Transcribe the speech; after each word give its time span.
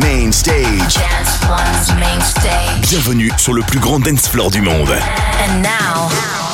Main 0.00 0.32
Stage. 0.32 0.94
Dance 0.94 1.38
One's 1.48 1.94
Main 2.00 2.20
Stage. 2.20 2.90
Bienvenue 2.90 3.30
sur 3.38 3.52
le 3.54 3.62
plus 3.62 3.78
grand 3.78 4.00
dance 4.00 4.28
floor 4.28 4.50
du 4.50 4.60
monde. 4.60 4.90
And 4.90 5.62
now, 5.62 6.08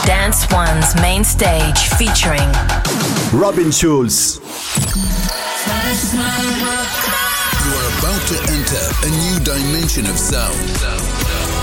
Dance 0.04 0.46
One's 0.50 0.94
Main 1.00 1.24
Stage 1.24 1.88
featuring 1.96 2.48
Robin 3.32 3.70
Schulz. 3.72 4.40
You 7.62 7.70
are 7.72 7.88
about 7.98 8.22
to 8.28 8.36
enter 8.52 8.82
a 9.02 9.10
new 9.10 9.40
dimension 9.40 10.06
of 10.06 10.18
sound. 10.18 10.58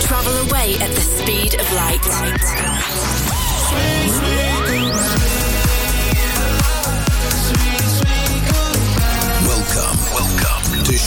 Travel 0.02 0.36
away 0.48 0.76
at 0.82 0.90
the 0.96 1.02
speed 1.02 1.56
of 1.60 1.72
light. 1.74 3.09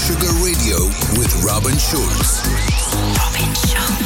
Sugar 0.03 0.33
Radio 0.43 0.87
with 1.17 1.33
Robin 1.45 1.79
Schulz. 1.79 2.43
Robin 3.17 3.55
Schulz. 3.55 4.02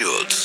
Robin 0.00 0.39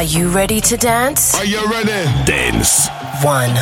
Are 0.00 0.04
you 0.18 0.30
ready 0.30 0.62
to 0.62 0.78
dance? 0.78 1.34
Are 1.34 1.44
you 1.44 1.60
ready? 1.70 1.90
Dance. 2.24 2.88
One. 3.22 3.54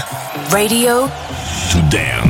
Radio. 0.53 1.09
To 1.09 1.89
dance. 1.91 2.28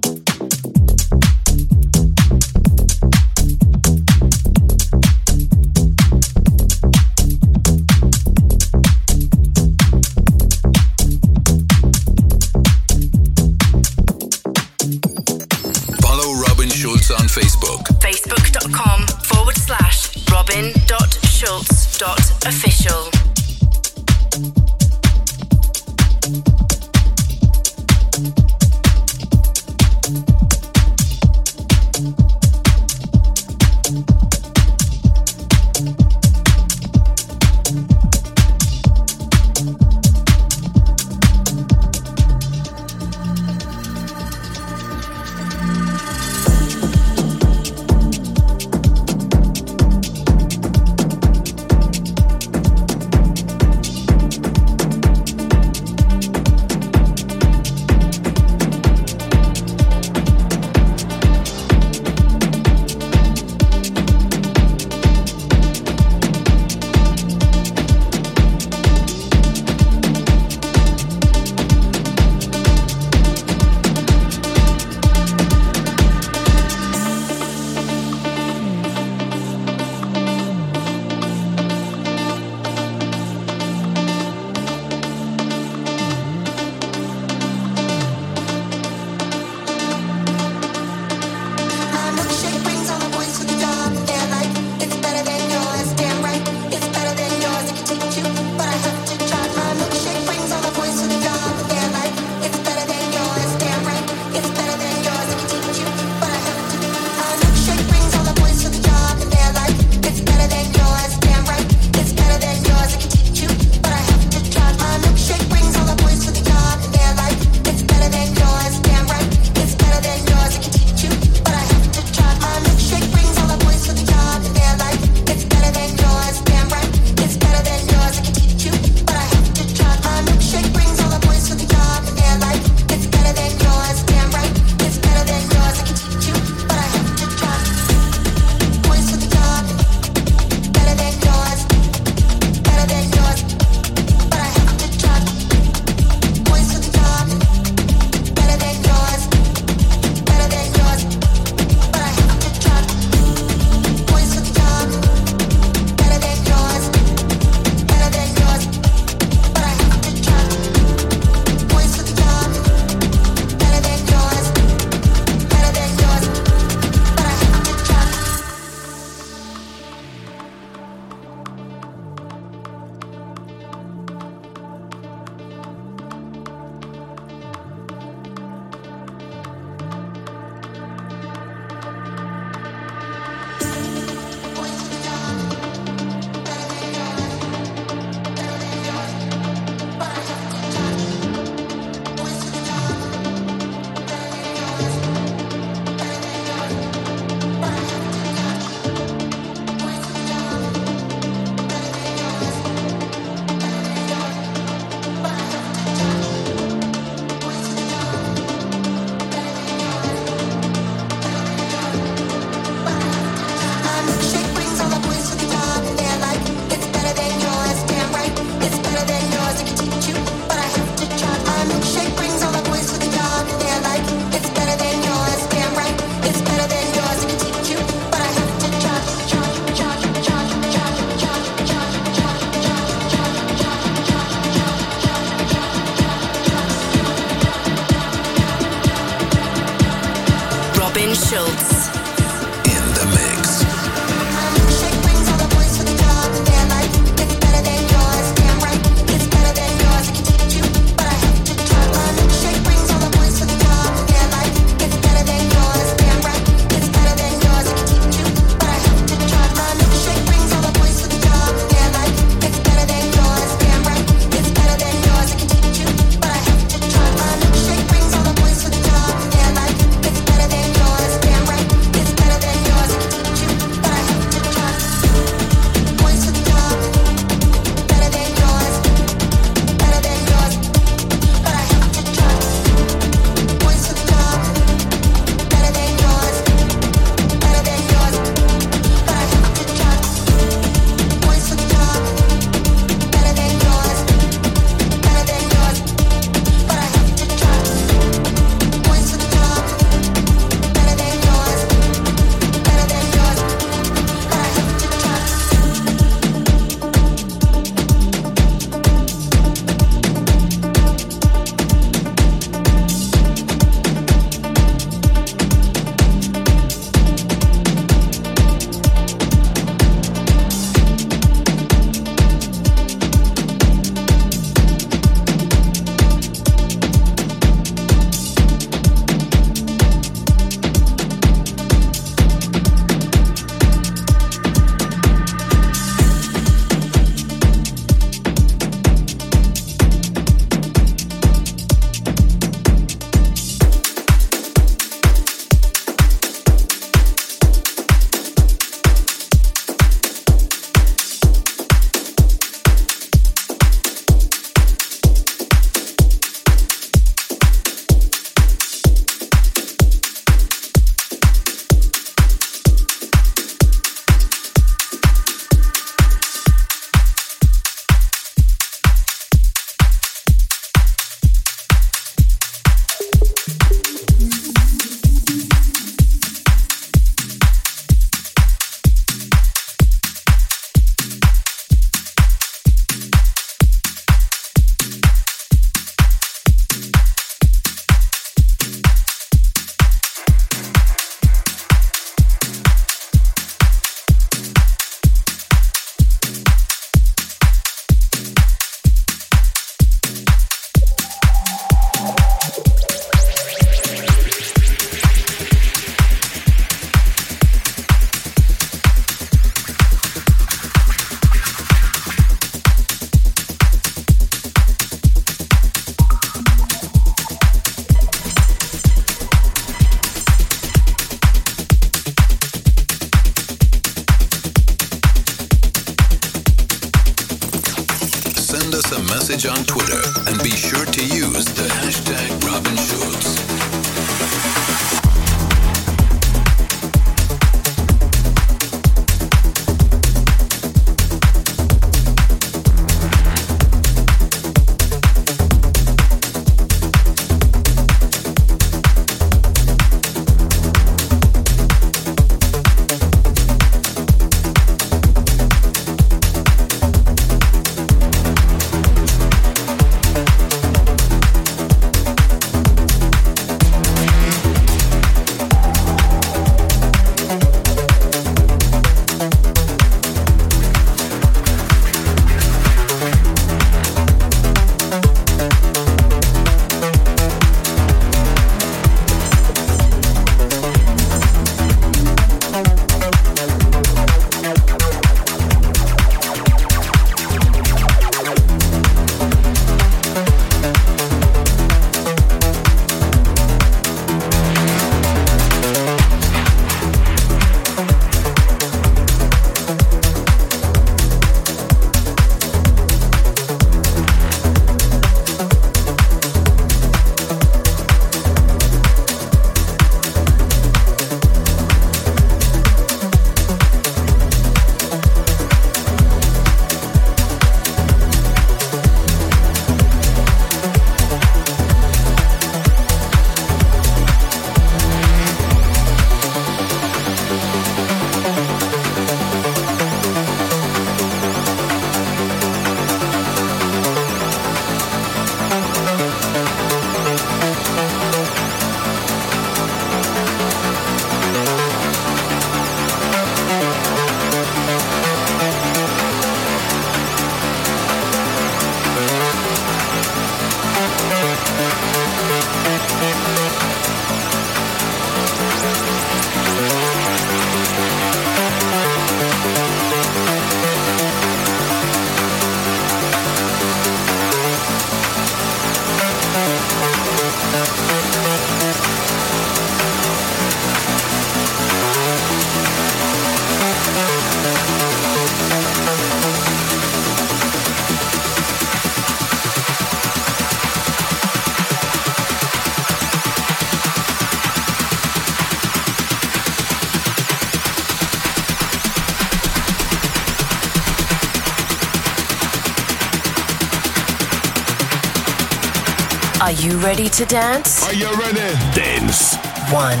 Ready 596.96 597.10
to 597.10 597.26
dance? 597.26 597.82
Are 597.82 597.92
you 597.92 598.10
ready? 598.18 598.40
Dance. 598.74 599.36
One. 599.70 600.00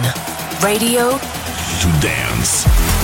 Radio 0.62 1.10
to 1.10 2.00
dance. 2.00 2.95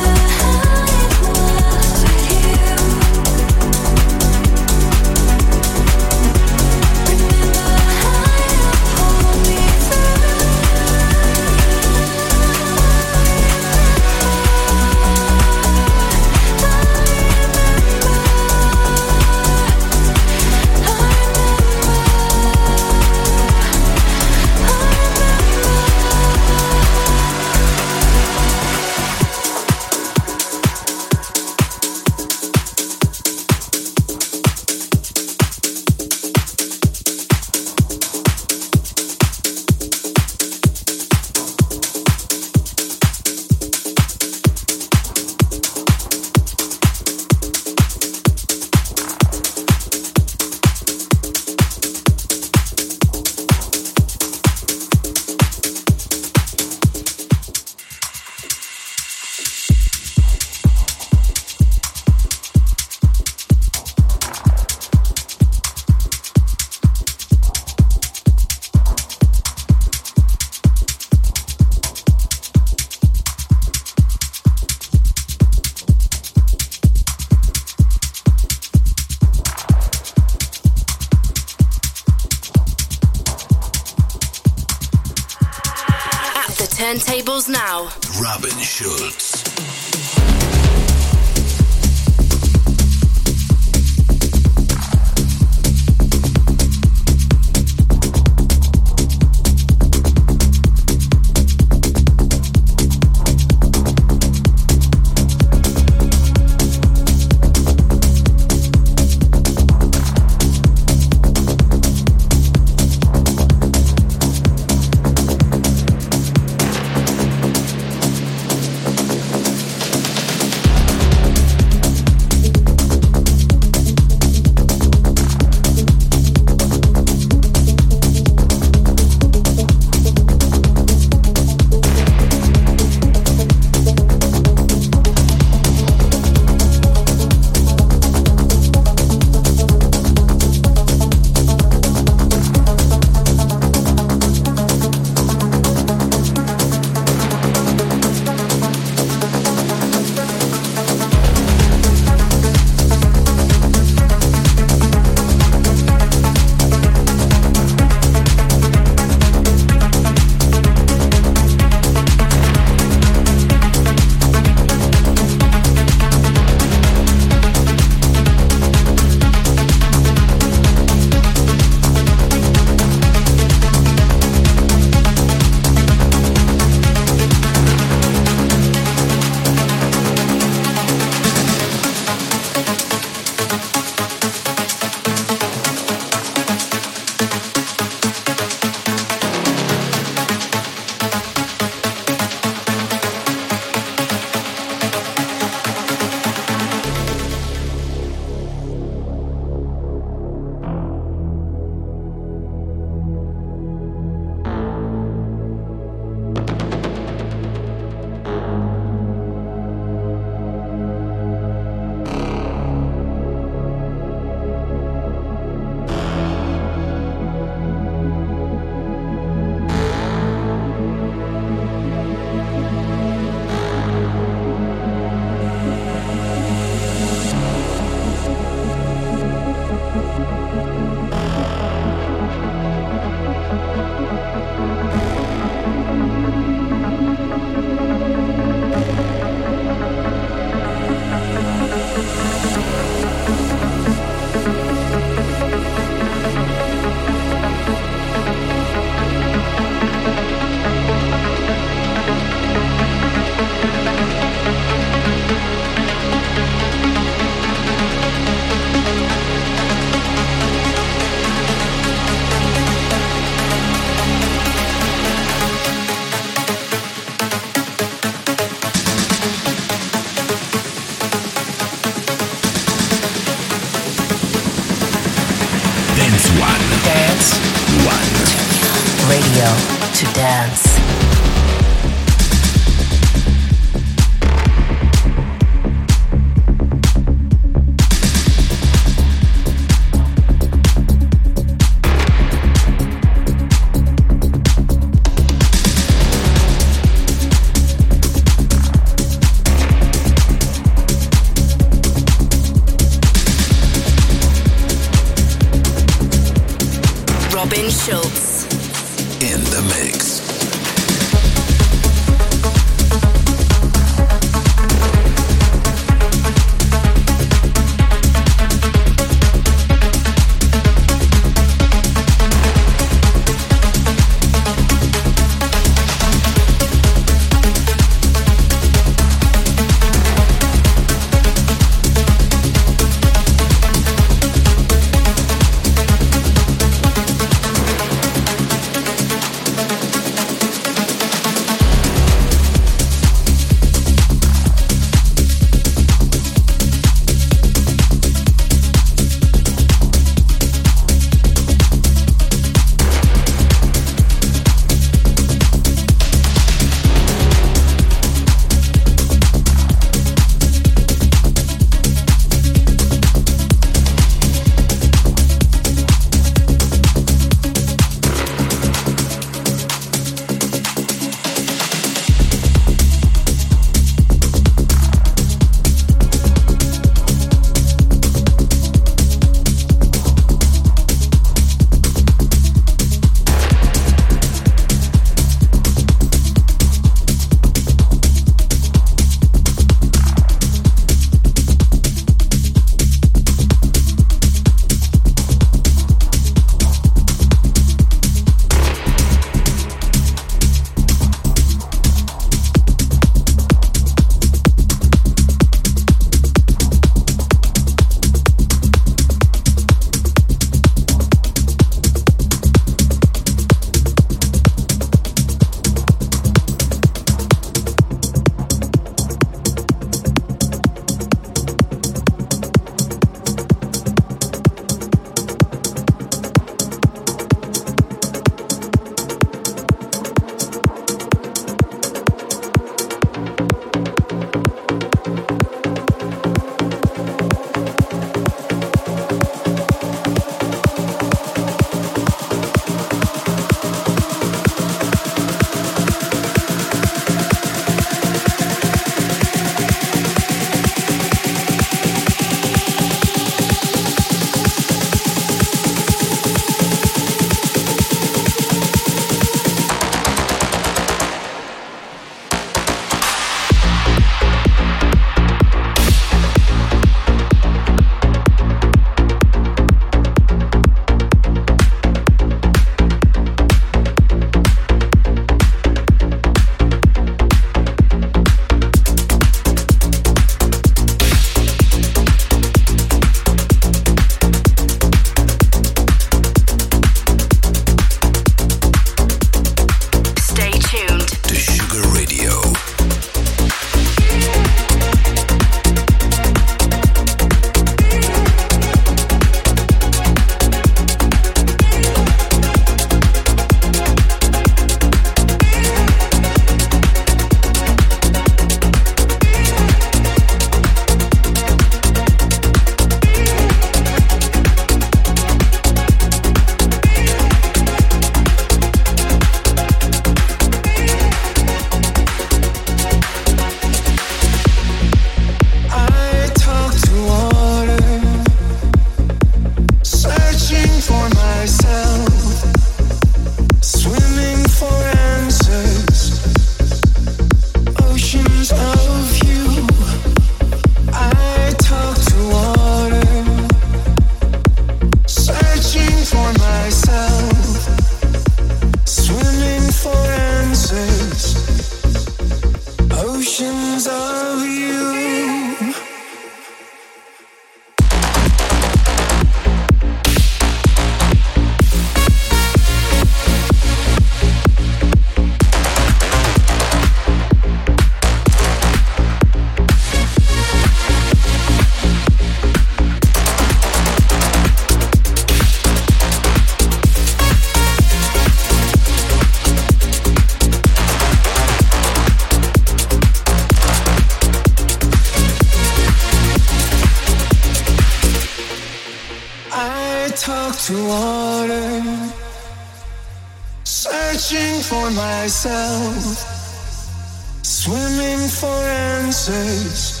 For 598.40 598.62
answers, 598.96 600.00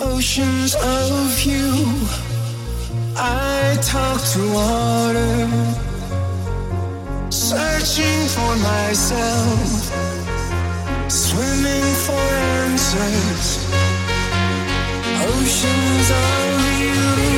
oceans 0.00 0.74
of 0.74 1.40
you. 1.42 1.70
I 3.16 3.78
talk 3.82 4.20
to 4.34 4.42
water, 4.58 5.36
searching 7.30 8.20
for 8.36 8.52
myself, 8.72 9.68
swimming 11.08 11.88
for 12.06 12.26
answers, 12.64 13.46
oceans 15.30 16.08
of 16.10 16.80
you. 16.80 17.33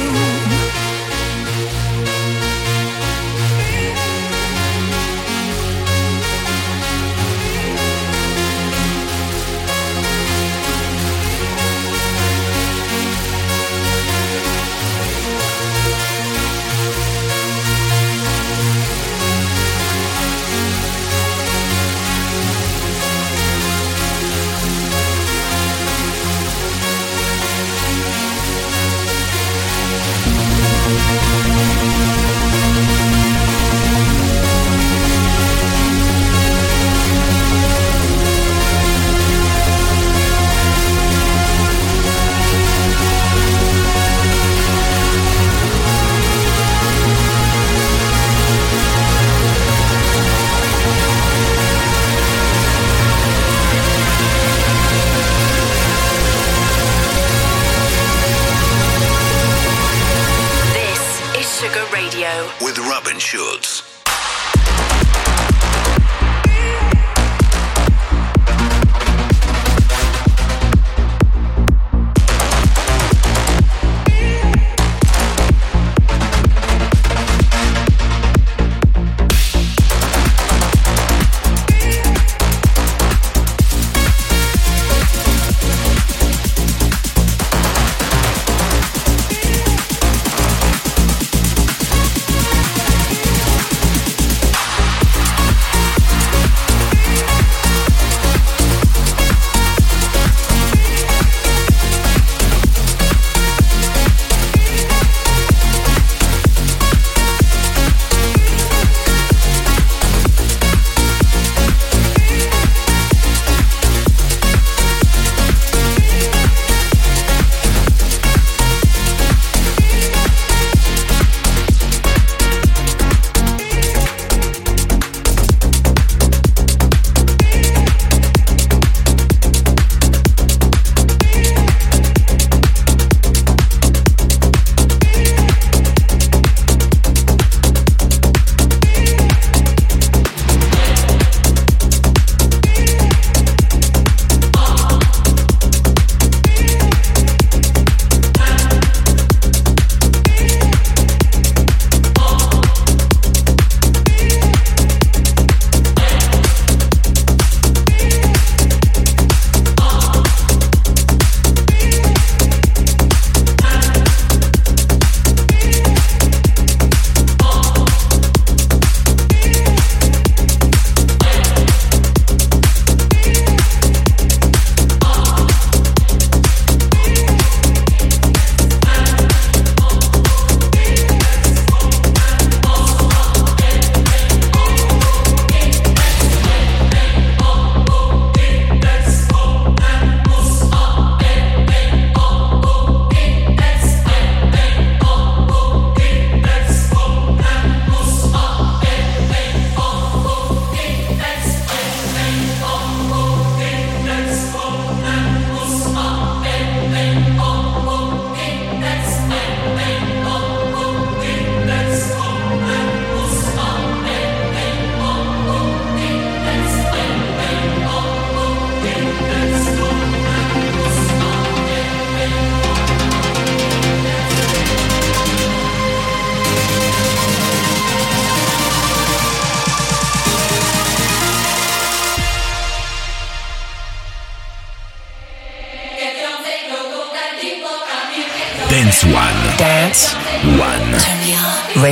Radio 61.92 62.48
with 62.60 62.78
Robin 62.78 63.18
Schulz. 63.18 63.85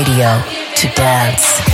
radio 0.05 0.43
to 0.77 0.89
dance. 0.95 1.74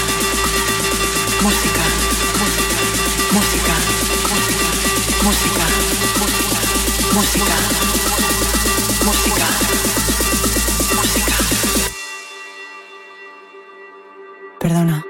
música, 1.41 1.81
música, 2.39 2.77
música, 3.33 3.75
música, 5.23 5.65
música, 7.13 7.55
música. 9.05 9.47
Perdona, 14.59 15.00